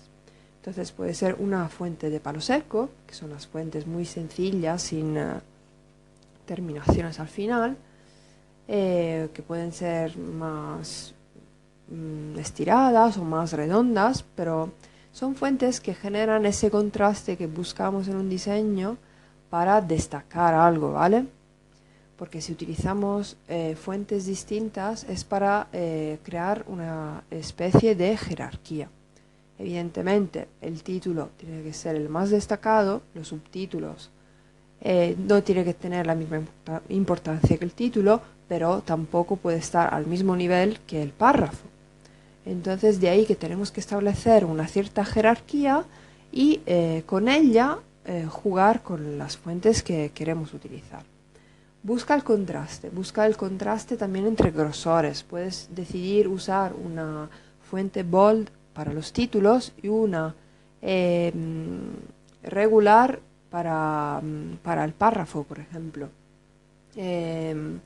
Entonces 0.58 0.92
puede 0.92 1.14
ser 1.14 1.36
una 1.38 1.70
fuente 1.70 2.10
de 2.10 2.20
palo 2.20 2.42
seco, 2.42 2.90
que 3.06 3.14
son 3.14 3.30
las 3.30 3.46
fuentes 3.46 3.86
muy 3.86 4.04
sencillas, 4.04 4.82
sin 4.82 5.16
eh, 5.16 5.40
terminaciones 6.44 7.18
al 7.18 7.28
final, 7.28 7.78
eh, 8.72 9.30
que 9.34 9.42
pueden 9.42 9.72
ser 9.72 10.16
más 10.16 11.12
mm, 11.88 12.38
estiradas 12.38 13.16
o 13.16 13.24
más 13.24 13.52
redondas, 13.52 14.24
pero 14.36 14.70
son 15.10 15.34
fuentes 15.34 15.80
que 15.80 15.92
generan 15.92 16.46
ese 16.46 16.70
contraste 16.70 17.36
que 17.36 17.48
buscamos 17.48 18.06
en 18.06 18.14
un 18.14 18.28
diseño 18.30 18.96
para 19.50 19.80
destacar 19.80 20.54
algo, 20.54 20.92
¿vale? 20.92 21.26
porque 22.16 22.40
si 22.40 22.52
utilizamos 22.52 23.36
eh, 23.48 23.74
fuentes 23.74 24.26
distintas 24.26 25.02
es 25.02 25.24
para 25.24 25.66
eh, 25.72 26.18
crear 26.22 26.64
una 26.68 27.24
especie 27.28 27.96
de 27.96 28.16
jerarquía. 28.16 28.88
Evidentemente, 29.58 30.46
el 30.60 30.84
título 30.84 31.30
tiene 31.38 31.64
que 31.64 31.72
ser 31.72 31.96
el 31.96 32.08
más 32.08 32.30
destacado, 32.30 33.02
los 33.14 33.26
subtítulos 33.26 34.10
no 35.26 35.42
tiene 35.42 35.62
que 35.62 35.74
tener 35.74 36.06
la 36.06 36.14
misma 36.14 36.40
importancia 36.88 37.58
que 37.58 37.64
el 37.66 37.72
título, 37.72 38.22
pero 38.50 38.82
tampoco 38.84 39.36
puede 39.36 39.58
estar 39.58 39.94
al 39.94 40.08
mismo 40.08 40.34
nivel 40.34 40.80
que 40.80 41.00
el 41.00 41.10
párrafo. 41.10 41.68
Entonces, 42.44 43.00
de 43.00 43.08
ahí 43.08 43.24
que 43.24 43.36
tenemos 43.36 43.70
que 43.70 43.78
establecer 43.78 44.44
una 44.44 44.66
cierta 44.66 45.04
jerarquía 45.04 45.84
y 46.32 46.60
con 47.06 47.28
ella 47.28 47.78
jugar 48.28 48.82
con 48.82 49.18
las 49.18 49.36
fuentes 49.36 49.84
que 49.84 50.10
queremos 50.12 50.52
utilizar. 50.52 51.04
Busca 51.84 52.16
el 52.16 52.24
contraste, 52.24 52.90
busca 52.90 53.24
el 53.24 53.36
contraste 53.36 53.96
también 53.96 54.26
entre 54.26 54.50
grosores. 54.50 55.22
Puedes 55.22 55.68
decidir 55.70 56.26
usar 56.26 56.72
una 56.74 57.30
fuente 57.70 58.02
bold 58.02 58.50
para 58.74 58.92
los 58.92 59.12
títulos 59.12 59.72
y 59.80 59.86
una 59.86 60.34
em, 60.82 61.92
regular 62.42 63.20
para, 63.48 64.20
para, 64.64 64.84
el 64.84 64.92
párrafo, 64.92 65.44
por 65.44 65.60
ejemplo. 65.60 66.08
Em, 66.96 67.78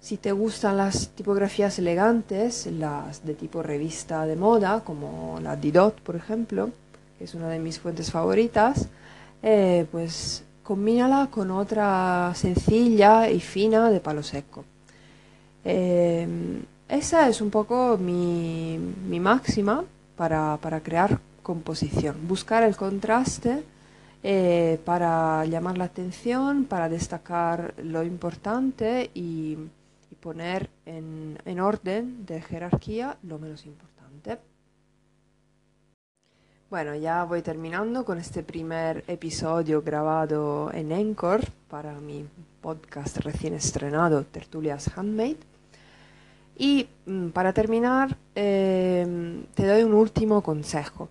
si 0.00 0.16
te 0.16 0.32
gustan 0.32 0.76
las 0.76 1.08
tipografías 1.08 1.78
elegantes, 1.78 2.66
las 2.66 3.24
de 3.24 3.34
tipo 3.34 3.62
revista 3.62 4.24
de 4.26 4.36
moda, 4.36 4.82
como 4.84 5.40
la 5.42 5.56
Didot, 5.56 6.00
por 6.00 6.16
ejemplo, 6.16 6.70
que 7.18 7.24
es 7.24 7.34
una 7.34 7.48
de 7.48 7.58
mis 7.58 7.78
fuentes 7.78 8.10
favoritas, 8.10 8.88
eh, 9.42 9.86
pues 9.90 10.44
combínala 10.62 11.28
con 11.30 11.50
otra 11.50 12.32
sencilla 12.34 13.30
y 13.30 13.40
fina 13.40 13.90
de 13.90 14.00
palo 14.00 14.22
seco. 14.22 14.64
Em, 15.64 16.62
esa 16.88 17.28
es 17.28 17.40
un 17.40 17.50
poco 17.50 17.98
mi, 17.98 18.78
máxima 19.20 19.84
para, 20.16 20.58
crear 20.82 21.18
composición. 21.42 22.16
Buscar 22.28 22.62
el 22.62 22.76
contraste 22.76 23.64
eh, 24.22 24.78
para 24.84 25.44
llamar 25.46 25.78
la 25.78 25.84
atención, 25.84 26.64
para 26.64 26.88
destacar 26.88 27.74
lo 27.82 28.02
importante 28.04 29.10
y, 29.14 29.56
poner 30.26 30.68
en 30.86 31.60
orden 31.60 32.26
de 32.26 32.42
jerarquía 32.42 33.16
lo 33.22 33.38
menos 33.38 33.64
importante. 33.64 34.38
Bueno, 36.68 36.96
ya 36.96 37.22
voy 37.22 37.42
terminando 37.42 38.04
con 38.04 38.18
este 38.18 38.42
primer 38.42 39.04
episodio 39.06 39.82
grabado 39.82 40.72
en 40.74 40.92
Anchor 40.92 41.42
para 41.70 41.92
mi 42.00 42.26
podcast 42.60 43.18
recién 43.18 43.54
estrenado, 43.54 44.24
Tertulias 44.24 44.90
Handmade. 44.98 45.38
Y 46.58 46.88
mm, 47.06 47.28
para 47.28 47.52
terminar, 47.52 48.16
em, 48.34 49.44
te 49.54 49.64
doy 49.64 49.84
un 49.84 49.94
último 49.94 50.42
consejo 50.42 51.08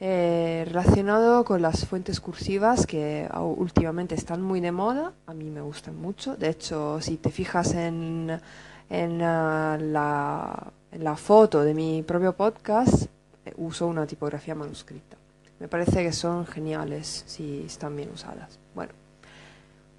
eh, 0.00 0.64
relacionado 0.68 1.44
con 1.44 1.60
las 1.60 1.84
fuentes 1.84 2.20
cursivas 2.20 2.86
que 2.86 3.28
últimamente 3.34 4.14
están 4.14 4.42
muy 4.42 4.60
de 4.60 4.70
moda. 4.70 5.12
A 5.26 5.34
mí 5.34 5.50
me 5.50 5.60
gustan 5.60 6.00
mucho. 6.00 6.36
De 6.36 6.50
hecho, 6.50 7.00
si 7.00 7.16
te 7.16 7.30
fijas 7.30 7.74
en, 7.74 8.40
en, 8.88 9.22
ah, 9.22 9.76
la, 9.80 11.16
foto 11.16 11.62
de 11.62 11.74
mi 11.74 12.04
propio 12.04 12.32
podcast, 12.32 13.06
eh, 13.44 13.52
uso 13.56 13.88
una 13.88 14.06
tipografía 14.06 14.54
manuscrita. 14.54 15.16
Me 15.58 15.66
parece 15.66 16.04
que 16.04 16.12
son 16.12 16.46
geniales 16.46 17.24
si 17.26 17.64
están 17.66 17.96
bien 17.96 18.10
usadas. 18.14 18.60
Bueno, 18.76 18.92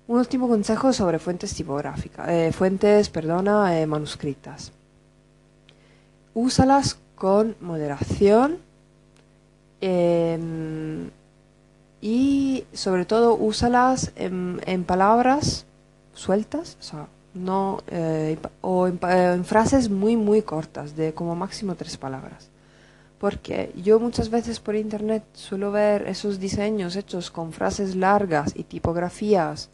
un 0.07 0.17
último 0.19 0.47
consejo 0.47 0.93
sobre 0.93 1.19
fuentes 1.19 1.53
tipográficas, 1.53 2.29
eh, 2.29 2.53
fuentes, 2.53 3.09
perdona, 3.09 3.85
manuscritas. 3.85 4.71
Úsalas 6.33 6.97
con 7.15 7.57
moderación 7.59 8.68
Em, 9.81 11.09
y 12.01 12.65
sobre 12.73 13.05
todo 13.05 13.35
úsalas 13.35 14.11
en, 14.15 14.61
en 14.65 14.83
palabras 14.83 15.65
sueltas, 16.13 16.77
o 16.79 16.83
sea, 16.83 17.07
no, 17.33 17.81
eh, 17.87 18.37
o 18.61 18.87
en, 18.87 18.99
en, 19.03 19.45
frases 19.45 19.89
muy 19.89 20.15
muy 20.15 20.41
cortas, 20.41 20.95
de 20.95 21.13
como 21.13 21.35
máximo 21.35 21.75
tres 21.75 21.97
palabras. 21.97 22.49
Porque 23.19 23.73
yo 23.75 23.99
muchas 23.99 24.29
veces 24.29 24.59
por 24.59 24.75
internet 24.75 25.23
suelo 25.33 25.71
ver 25.71 26.07
esos 26.07 26.39
diseños 26.39 26.95
hechos 26.95 27.31
con 27.31 27.51
frases 27.51 27.95
largas 27.95 28.53
y 28.55 28.63
tipografías 28.63 29.69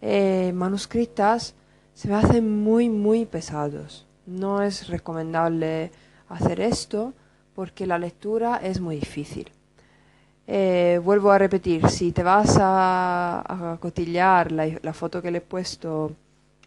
eh, 0.00 0.52
manuscritas, 0.54 1.54
se 1.94 2.08
me 2.08 2.14
hacen 2.14 2.62
muy 2.62 2.88
muy 2.88 3.26
pesados. 3.26 4.06
No 4.26 4.62
es 4.62 4.88
recomendable 4.88 5.90
hacer 6.28 6.60
esto 6.60 7.12
porque 7.58 7.88
la 7.88 7.98
lectura 7.98 8.60
es 8.62 8.78
muy 8.78 9.00
difícil. 9.00 9.50
Eh, 10.46 11.00
vuelvo 11.02 11.32
a 11.32 11.38
repetir, 11.38 11.88
si 11.88 12.12
te 12.12 12.22
vas 12.22 12.56
a, 12.56 13.72
a 13.72 13.78
cotillar 13.78 14.52
la, 14.52 14.92
foto 14.92 15.20
que 15.20 15.32
le 15.32 15.38
he 15.38 15.40
puesto 15.40 16.12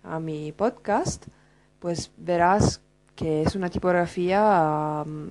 a 0.03 0.19
mi 0.19 0.51
podcast, 0.51 1.27
pues 1.79 2.11
verás 2.17 2.81
que 3.15 3.43
es 3.43 3.55
una 3.55 3.69
tipografía 3.69 5.05
um, 5.05 5.29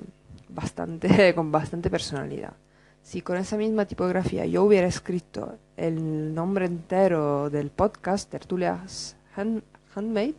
bastante, 0.49 1.35
con 1.37 1.53
bastante 1.53 1.91
personalidad. 1.91 2.55
Si 3.03 3.21
con 3.21 3.37
esa 3.37 3.59
misma 3.59 3.85
tipografía 3.85 4.47
yo 4.47 4.65
hubiera 4.65 4.87
escrito 4.87 5.59
el 5.77 6.35
nombre 6.35 6.65
entero 6.65 7.51
del 7.51 7.69
podcast, 7.69 8.31
Tertulias 8.31 9.15
Hand, 9.37 9.63
Handmade, 9.95 10.37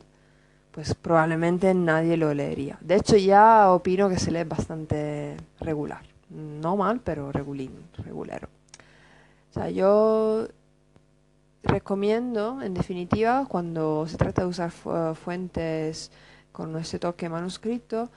pues 0.72 0.96
probablemente 0.96 1.74
nadie 1.74 2.18
lo 2.18 2.34
leería. 2.34 2.78
De 2.82 2.96
hecho, 2.96 3.18
ya 3.18 3.72
opino 3.72 4.10
que 4.10 4.18
se 4.18 4.32
lee 4.32 4.44
bastante 4.44 5.38
regular. 5.60 6.02
No 6.30 6.78
mal, 6.78 7.02
pero 7.04 7.32
regulín, 7.32 7.72
regulero. 7.98 8.48
O 9.50 9.54
sea, 9.54 9.70
yo 9.70 10.48
recomiendo, 11.64 12.62
en 12.62 12.74
definitiva, 12.74 13.46
cuando 13.48 14.08
se 14.08 14.18
trata 14.18 14.44
de 14.44 14.48
usar 14.48 14.72
fuentes 14.72 16.12
con 16.52 16.78
ese 16.78 17.00
toque 17.00 17.28
manuscrito, 17.28 18.10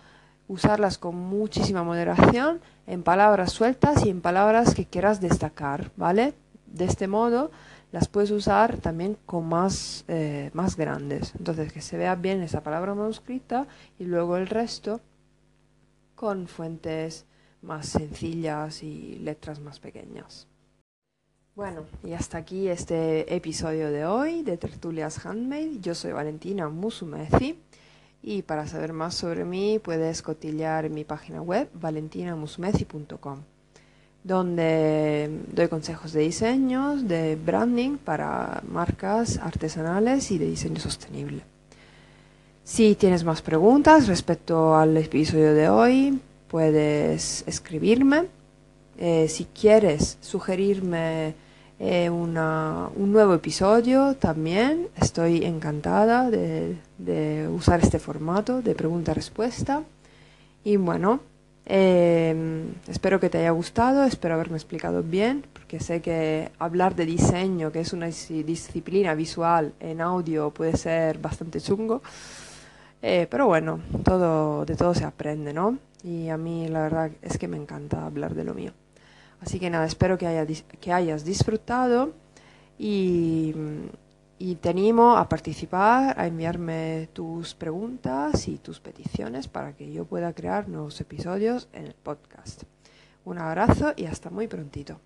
usarlas 0.47 0.99
con 0.99 1.17
muchísima 1.17 1.83
moderación 1.83 2.61
en 2.87 3.03
palabras 3.03 3.53
sueltas 3.53 4.05
y 4.05 4.11
en 4.11 4.21
palabras 4.21 4.75
que 4.75 4.85
quieras 4.85 5.21
destacar, 5.21 5.91
¿vale? 5.97 6.35
De 6.67 6.85
este 6.85 7.09
modo 7.09 7.51
las 7.95 8.09
puedes 8.09 8.33
usar 8.33 8.79
también 8.79 9.17
con 9.25 9.49
más, 9.49 10.05
eh, 10.09 10.51
más 10.53 10.77
grandes. 10.77 11.33
Entonces, 11.39 11.73
que 11.73 11.81
se 11.81 11.97
vea 11.97 12.17
bien 12.17 12.43
esa 12.43 12.61
palabra 12.61 12.93
manuscrita 12.93 13.69
y 14.01 14.05
luego 14.05 14.37
el 14.37 14.49
resto 14.49 15.01
con 16.17 16.49
fuentes 16.49 17.25
más 17.63 17.87
sencillas 17.87 18.83
y 18.83 19.21
letras 19.21 19.61
más 19.61 19.79
pequeñas. 19.79 20.49
Bueno, 21.55 21.85
y 22.03 22.15
hasta 22.15 22.39
aquí 22.39 22.67
este 22.67 23.33
episodio 23.33 23.93
de 23.93 24.05
hoy 24.07 24.43
de 24.43 24.57
Tertulias 24.57 25.25
Handmade. 25.25 25.79
Yo 25.81 25.95
soy 25.95 26.11
Valentina 26.11 26.69
Musumeci 26.69 27.61
y 28.23 28.43
para 28.43 28.67
saber 28.67 28.93
más 28.93 29.15
sobre 29.15 29.45
mí 29.45 29.79
puedes 29.79 30.21
cotillar 30.21 30.91
mi 30.91 31.05
página 31.05 31.41
web 31.41 31.71
valentinamusumeci.com 31.75 33.54
donde 34.25 35.31
doy 35.53 35.69
consejos 35.69 36.13
de 36.15 36.23
diseños, 36.23 37.07
de 37.07 37.37
branding 37.37 37.99
para 37.99 38.63
marcas 38.67 39.39
artesanales 39.39 40.31
y 40.31 40.39
de 40.39 40.47
diseño 40.47 40.81
sostenible. 40.81 41.43
Si 42.65 42.95
tienes 42.95 43.23
más 43.23 43.43
preguntas 43.43 44.09
respecto 44.09 44.75
al 44.75 44.97
episodio 44.97 45.53
de 45.53 45.69
hoy, 45.69 46.19
puedes 46.49 47.45
escribirme. 47.47 48.25
Eh, 48.97 49.29
si 49.29 49.45
quieres 49.45 50.17
sugerirme 50.23 51.35
eh, 51.79 52.09
una, 52.09 52.89
un 52.97 53.13
nuevo 53.13 53.35
episodio, 53.35 54.15
también 54.15 54.89
estoy 54.97 55.45
encantada 55.45 56.31
de, 56.31 56.79
de 56.97 57.47
usar 57.49 57.81
este 57.81 57.99
formato 57.99 58.63
de 58.63 58.75
pregunta-respuesta. 58.75 59.83
Y 60.65 60.77
bueno, 60.77 61.21
eh, 61.67 62.65
espero 62.89 63.21
que 63.21 63.31
te 63.31 63.39
haya 63.39 63.51
gustado, 63.51 64.05
espero 64.05 64.35
haberme 64.35 64.57
explicado 64.57 65.03
bien, 65.03 65.45
porque 65.53 65.81
sé 65.81 66.03
que 66.03 66.51
hablar 66.59 66.95
de 66.95 67.07
diseño, 67.07 67.73
que 67.73 67.81
es 67.81 67.93
una 67.93 68.07
disciplina 68.07 69.15
visual 69.15 69.73
en 69.81 70.01
audio, 70.01 70.51
puede 70.51 70.77
ser 70.77 71.19
bastante 71.19 71.61
chungo. 71.61 72.03
Eh, 73.03 73.27
pero 73.31 73.47
bueno, 73.47 73.81
todo, 74.03 74.65
de 74.65 74.77
todo 74.77 74.95
se 74.95 75.05
aprende, 75.05 75.53
¿no? 75.53 75.79
Y 76.03 76.29
a 76.29 76.37
mí 76.37 76.69
la 76.69 76.83
verdad 76.83 77.11
es 77.23 77.39
que 77.39 77.49
me 77.49 77.57
encanta 77.57 78.07
hablar 78.07 78.35
de 78.35 78.45
lo 78.45 78.55
mío. 78.55 78.73
Así 79.41 79.59
que 79.59 79.69
nada, 79.71 79.85
espero 79.87 80.17
que, 80.17 80.27
haya, 80.27 80.47
que 80.81 80.93
hayas 80.93 81.25
disfrutado 81.25 82.13
y 82.79 83.55
y 84.39 84.57
te 84.57 84.69
animo 84.69 85.17
a 85.17 85.29
participar, 85.29 86.19
a 86.19 86.27
enviarme 86.27 87.09
tus 87.13 87.55
preguntas 87.55 88.49
y 88.49 88.59
tus 88.59 88.81
peticiones 88.81 89.49
para 89.49 89.75
que 89.75 89.93
yo 89.93 90.05
pueda 90.05 90.33
crear 90.33 90.69
nuevos 90.69 91.01
episodios 91.01 91.69
en 91.73 91.87
el 91.87 91.95
podcast. 91.95 92.65
Un 93.25 93.39
abrazo 93.39 93.93
y 93.97 94.07
hasta 94.07 94.31
muy 94.31 94.49
prontito. 94.49 95.01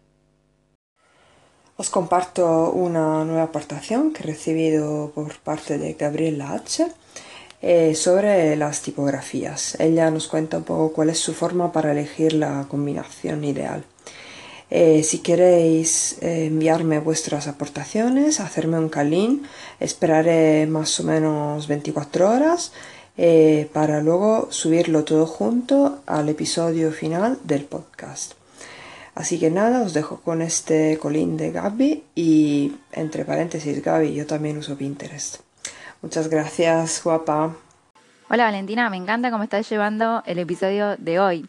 Os 1.77 1.91
comparto 1.91 2.73
una 2.73 3.25
nueva 3.25 3.45
aportación 3.45 4.13
que 4.13 4.25
he 4.25 4.27
recibido 4.27 5.13
por 5.15 5.39
parte 5.39 5.79
de 5.79 5.95
Gabriela 5.95 6.53
H. 6.53 6.89
Eh, 7.61 7.97
sobre 7.97 8.55
las 8.55 8.83
tipografías. 8.83 9.79
Ella 9.81 10.13
nos 10.13 10.29
cuenta 10.29 10.59
un 10.59 10.63
poco 10.63 10.93
cuál 10.93 11.11
es 11.11 11.19
su 11.19 11.35
forma 11.35 11.73
para 11.73 11.91
elegir 11.91 12.33
la 12.33 12.67
combinación 12.69 13.43
ideal. 13.43 13.85
Eh, 14.71 15.03
si 15.03 15.21
queréis 15.21 16.19
eh, 16.21 16.47
enviarme 16.47 16.99
vuestras 16.99 17.49
aportaciones, 17.49 18.41
hacerme 18.41 18.79
un 18.79 18.91
calín, 18.91 19.45
esperaré 19.81 20.67
más 20.67 21.01
o 21.01 21.05
menos 21.05 21.69
24 21.69 22.31
horas 22.31 22.73
eh, 23.17 23.71
para 23.73 24.03
luego 24.03 24.49
subirlo 24.51 25.05
todo 25.05 25.27
junto 25.27 26.01
al 26.07 26.29
episodio 26.29 26.93
final 26.93 27.39
del 27.45 27.65
podcast. 27.65 28.35
Así 29.15 29.41
que 29.41 29.51
nada, 29.51 29.83
os 29.83 29.95
dejo 29.95 30.21
con 30.21 30.43
este 30.43 30.99
colín 30.99 31.37
de 31.37 31.51
Gaby 31.51 32.05
y 32.15 32.77
entre 32.93 33.25
paréntesis 33.25 33.83
Gaby, 33.83 34.15
yo 34.15 34.27
también 34.27 34.59
uso 34.59 34.77
Pinterest. 34.77 35.39
Muchas 36.03 36.29
gracias, 36.29 37.03
guapa. 37.03 37.57
Hola 38.31 38.45
Valentina, 38.45 38.91
me 38.91 38.99
encanta 38.99 39.31
cómo 39.31 39.43
estás 39.43 39.69
llevando 39.69 40.23
el 40.27 40.39
episodio 40.39 40.97
de 40.99 41.19
hoy. 41.19 41.49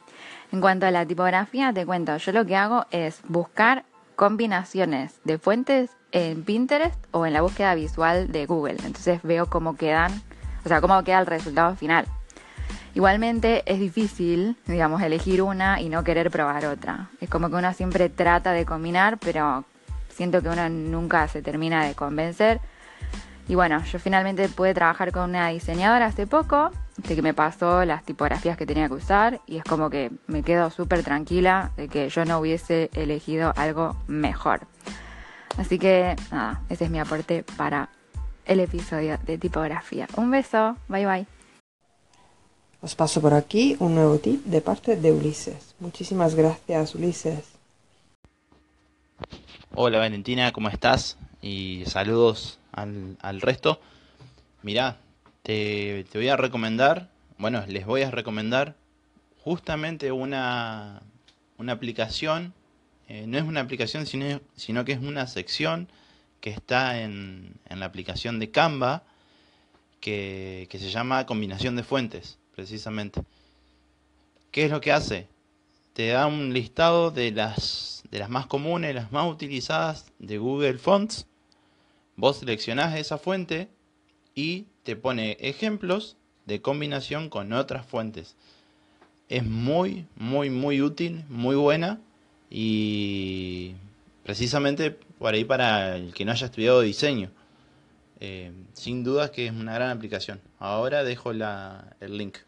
En 0.52 0.62
cuanto 0.62 0.88
a 0.88 0.92
la 0.92 1.06
tipografía, 1.06 1.72
te 1.74 1.86
cuento, 1.86 2.18
yo 2.18 2.32
lo 2.32 2.46
que 2.46 2.56
hago 2.56 2.86
es 2.90 3.22
buscar 3.28 3.86
combinaciones 4.16 5.20
de 5.24 5.38
fuentes 5.38 5.92
en 6.12 6.44
Pinterest 6.44 6.98
o 7.12 7.26
en 7.26 7.34
la 7.34 7.42
búsqueda 7.42 7.76
visual 7.76 8.32
de 8.32 8.48
Google. 8.48 8.78
Entonces 8.84 9.22
veo 9.24 9.46
cómo 9.46 9.78
quedan, 9.78 10.12
o 10.66 10.68
sea, 10.68 10.82
cómo 10.82 11.04
queda 11.04 11.20
el 11.20 11.28
resultado 11.28 11.76
final. 11.76 12.06
Igualmente 12.96 13.62
es 13.72 13.80
difícil, 13.80 14.58
digamos, 14.66 15.02
elegir 15.02 15.44
una 15.44 15.80
y 15.80 15.90
no 15.90 16.04
querer 16.04 16.32
probar 16.32 16.66
otra. 16.66 17.10
Es 17.22 17.30
como 17.30 17.50
que 17.50 17.56
uno 17.56 17.72
siempre 17.74 18.10
trata 18.10 18.52
de 18.52 18.66
combinar, 18.66 19.20
pero 19.20 19.66
siento 20.10 20.42
que 20.42 20.50
uno 20.50 20.68
nunca 20.68 21.28
se 21.28 21.44
termina 21.44 21.86
de 21.86 21.94
convencer. 21.94 22.60
Y 23.48 23.56
bueno, 23.56 23.84
yo 23.86 24.00
finalmente 24.00 24.50
pude 24.50 24.74
trabajar 24.74 25.12
con 25.12 25.30
una 25.30 25.50
diseñadora 25.50 26.08
hace 26.08 26.28
poco, 26.28 26.72
de 27.08 27.16
que 27.16 27.22
me 27.22 27.34
pasó 27.34 27.86
las 27.86 28.04
tipografías 28.04 28.58
que 28.58 28.66
tenía 28.66 28.88
que 28.88 28.96
usar 28.96 29.42
y 29.48 29.58
es 29.58 29.64
como 29.64 29.90
que 29.90 30.12
me 30.28 30.44
quedo 30.44 30.70
súper 30.70 31.04
tranquila 31.04 31.72
de 31.78 31.88
que 31.88 32.10
yo 32.10 32.26
no 32.26 32.40
hubiese 32.40 32.90
elegido 32.94 33.54
algo 33.56 33.96
mejor. 34.08 34.62
Así 35.58 35.80
que 35.80 36.16
nada, 36.32 36.62
ese 36.70 36.86
es 36.86 36.92
mi 36.92 37.00
aporte 37.00 37.44
para 37.58 37.90
el 38.46 38.60
episodio 38.60 39.18
de 39.26 39.38
tipografía. 39.38 40.08
Un 40.16 40.32
beso, 40.32 40.76
bye 40.88 41.06
bye. 41.06 41.28
Os 42.82 42.96
paso 42.96 43.20
por 43.20 43.34
aquí 43.34 43.76
un 43.80 43.96
nuevo 43.96 44.18
tip 44.20 44.46
de 44.46 44.62
parte 44.62 44.96
de 44.96 45.12
Ulises. 45.12 45.76
Muchísimas 45.80 46.36
gracias, 46.36 46.96
Ulises. 46.96 47.44
Hola 49.76 50.00
Valentina, 50.00 50.52
¿cómo 50.52 50.70
estás? 50.70 51.18
Y 51.42 51.84
saludos 51.86 52.60
al, 52.72 53.18
al 53.22 53.42
resto. 53.42 53.80
Mirá, 54.62 54.98
te, 55.44 56.06
voy 56.14 56.30
a 56.30 56.38
recomendar, 56.38 57.10
bueno, 57.38 57.64
les 57.68 57.86
voy 57.86 58.02
a 58.02 58.12
recomendar 58.12 58.76
justamente 59.44 60.12
una, 60.12 61.02
una 61.58 61.74
aplicación, 61.74 62.54
eh, 63.08 63.26
no 63.28 63.38
es 63.38 63.44
una 63.44 63.62
aplicación, 63.62 64.06
sino, 64.06 64.42
sino, 64.56 64.86
que 64.86 64.94
es 64.94 65.00
una 65.00 65.28
sección 65.28 65.88
que 66.42 66.52
está 66.52 67.02
en, 67.02 67.56
en 67.68 67.80
la 67.80 67.86
aplicación 67.86 68.40
de 68.40 68.52
Canva, 68.52 69.04
que, 70.00 70.68
que 70.70 70.80
se 70.80 70.90
llama 70.90 71.26
combinación 71.26 71.76
de 71.76 71.84
fuentes, 71.84 72.38
precisamente. 72.56 73.22
¿Qué 74.52 74.66
es 74.66 74.72
lo 74.72 74.82
que 74.82 74.92
hace? 74.92 75.28
Te 75.94 76.08
da 76.10 76.28
un 76.28 76.54
listado 76.54 77.12
de 77.12 77.32
las, 77.32 78.04
de 78.10 78.20
las 78.20 78.30
más 78.30 78.48
comunes, 78.48 78.96
las 78.96 79.12
más 79.12 79.30
utilizadas 79.30 80.12
de 80.20 80.38
Google 80.38 80.78
Fonts, 80.78 81.26
Vos 82.20 82.36
seleccionás 82.36 82.98
esa 82.98 83.18
fuente 83.18 83.70
y 84.36 84.66
te 84.90 84.96
pone 84.96 85.38
ejemplos 85.40 86.18
de 86.48 86.64
combinación 86.64 87.30
con 87.30 87.54
otras 87.54 87.86
fuentes. 87.86 88.36
Es 89.28 89.46
muy, 89.46 90.08
muy, 90.16 90.50
muy 90.50 90.82
útil, 90.82 91.26
muy 91.30 91.56
buena 91.56 92.00
y 92.50 93.76
precisamente 94.24 94.90
por 94.90 95.36
ahí 95.36 95.44
para 95.44 95.96
el 95.96 96.12
que 96.12 96.26
no 96.26 96.32
haya 96.32 96.48
estudiado 96.48 96.82
diseño. 96.82 97.30
Eh, 98.20 98.52
sin 98.74 99.04
dudas 99.04 99.30
que 99.30 99.46
es 99.46 99.52
una 99.52 99.76
gran 99.76 99.92
aplicación. 99.92 100.42
Ahora 100.58 101.04
dejo 101.04 101.34
la, 101.34 101.96
el 102.00 102.18
link. 102.18 102.40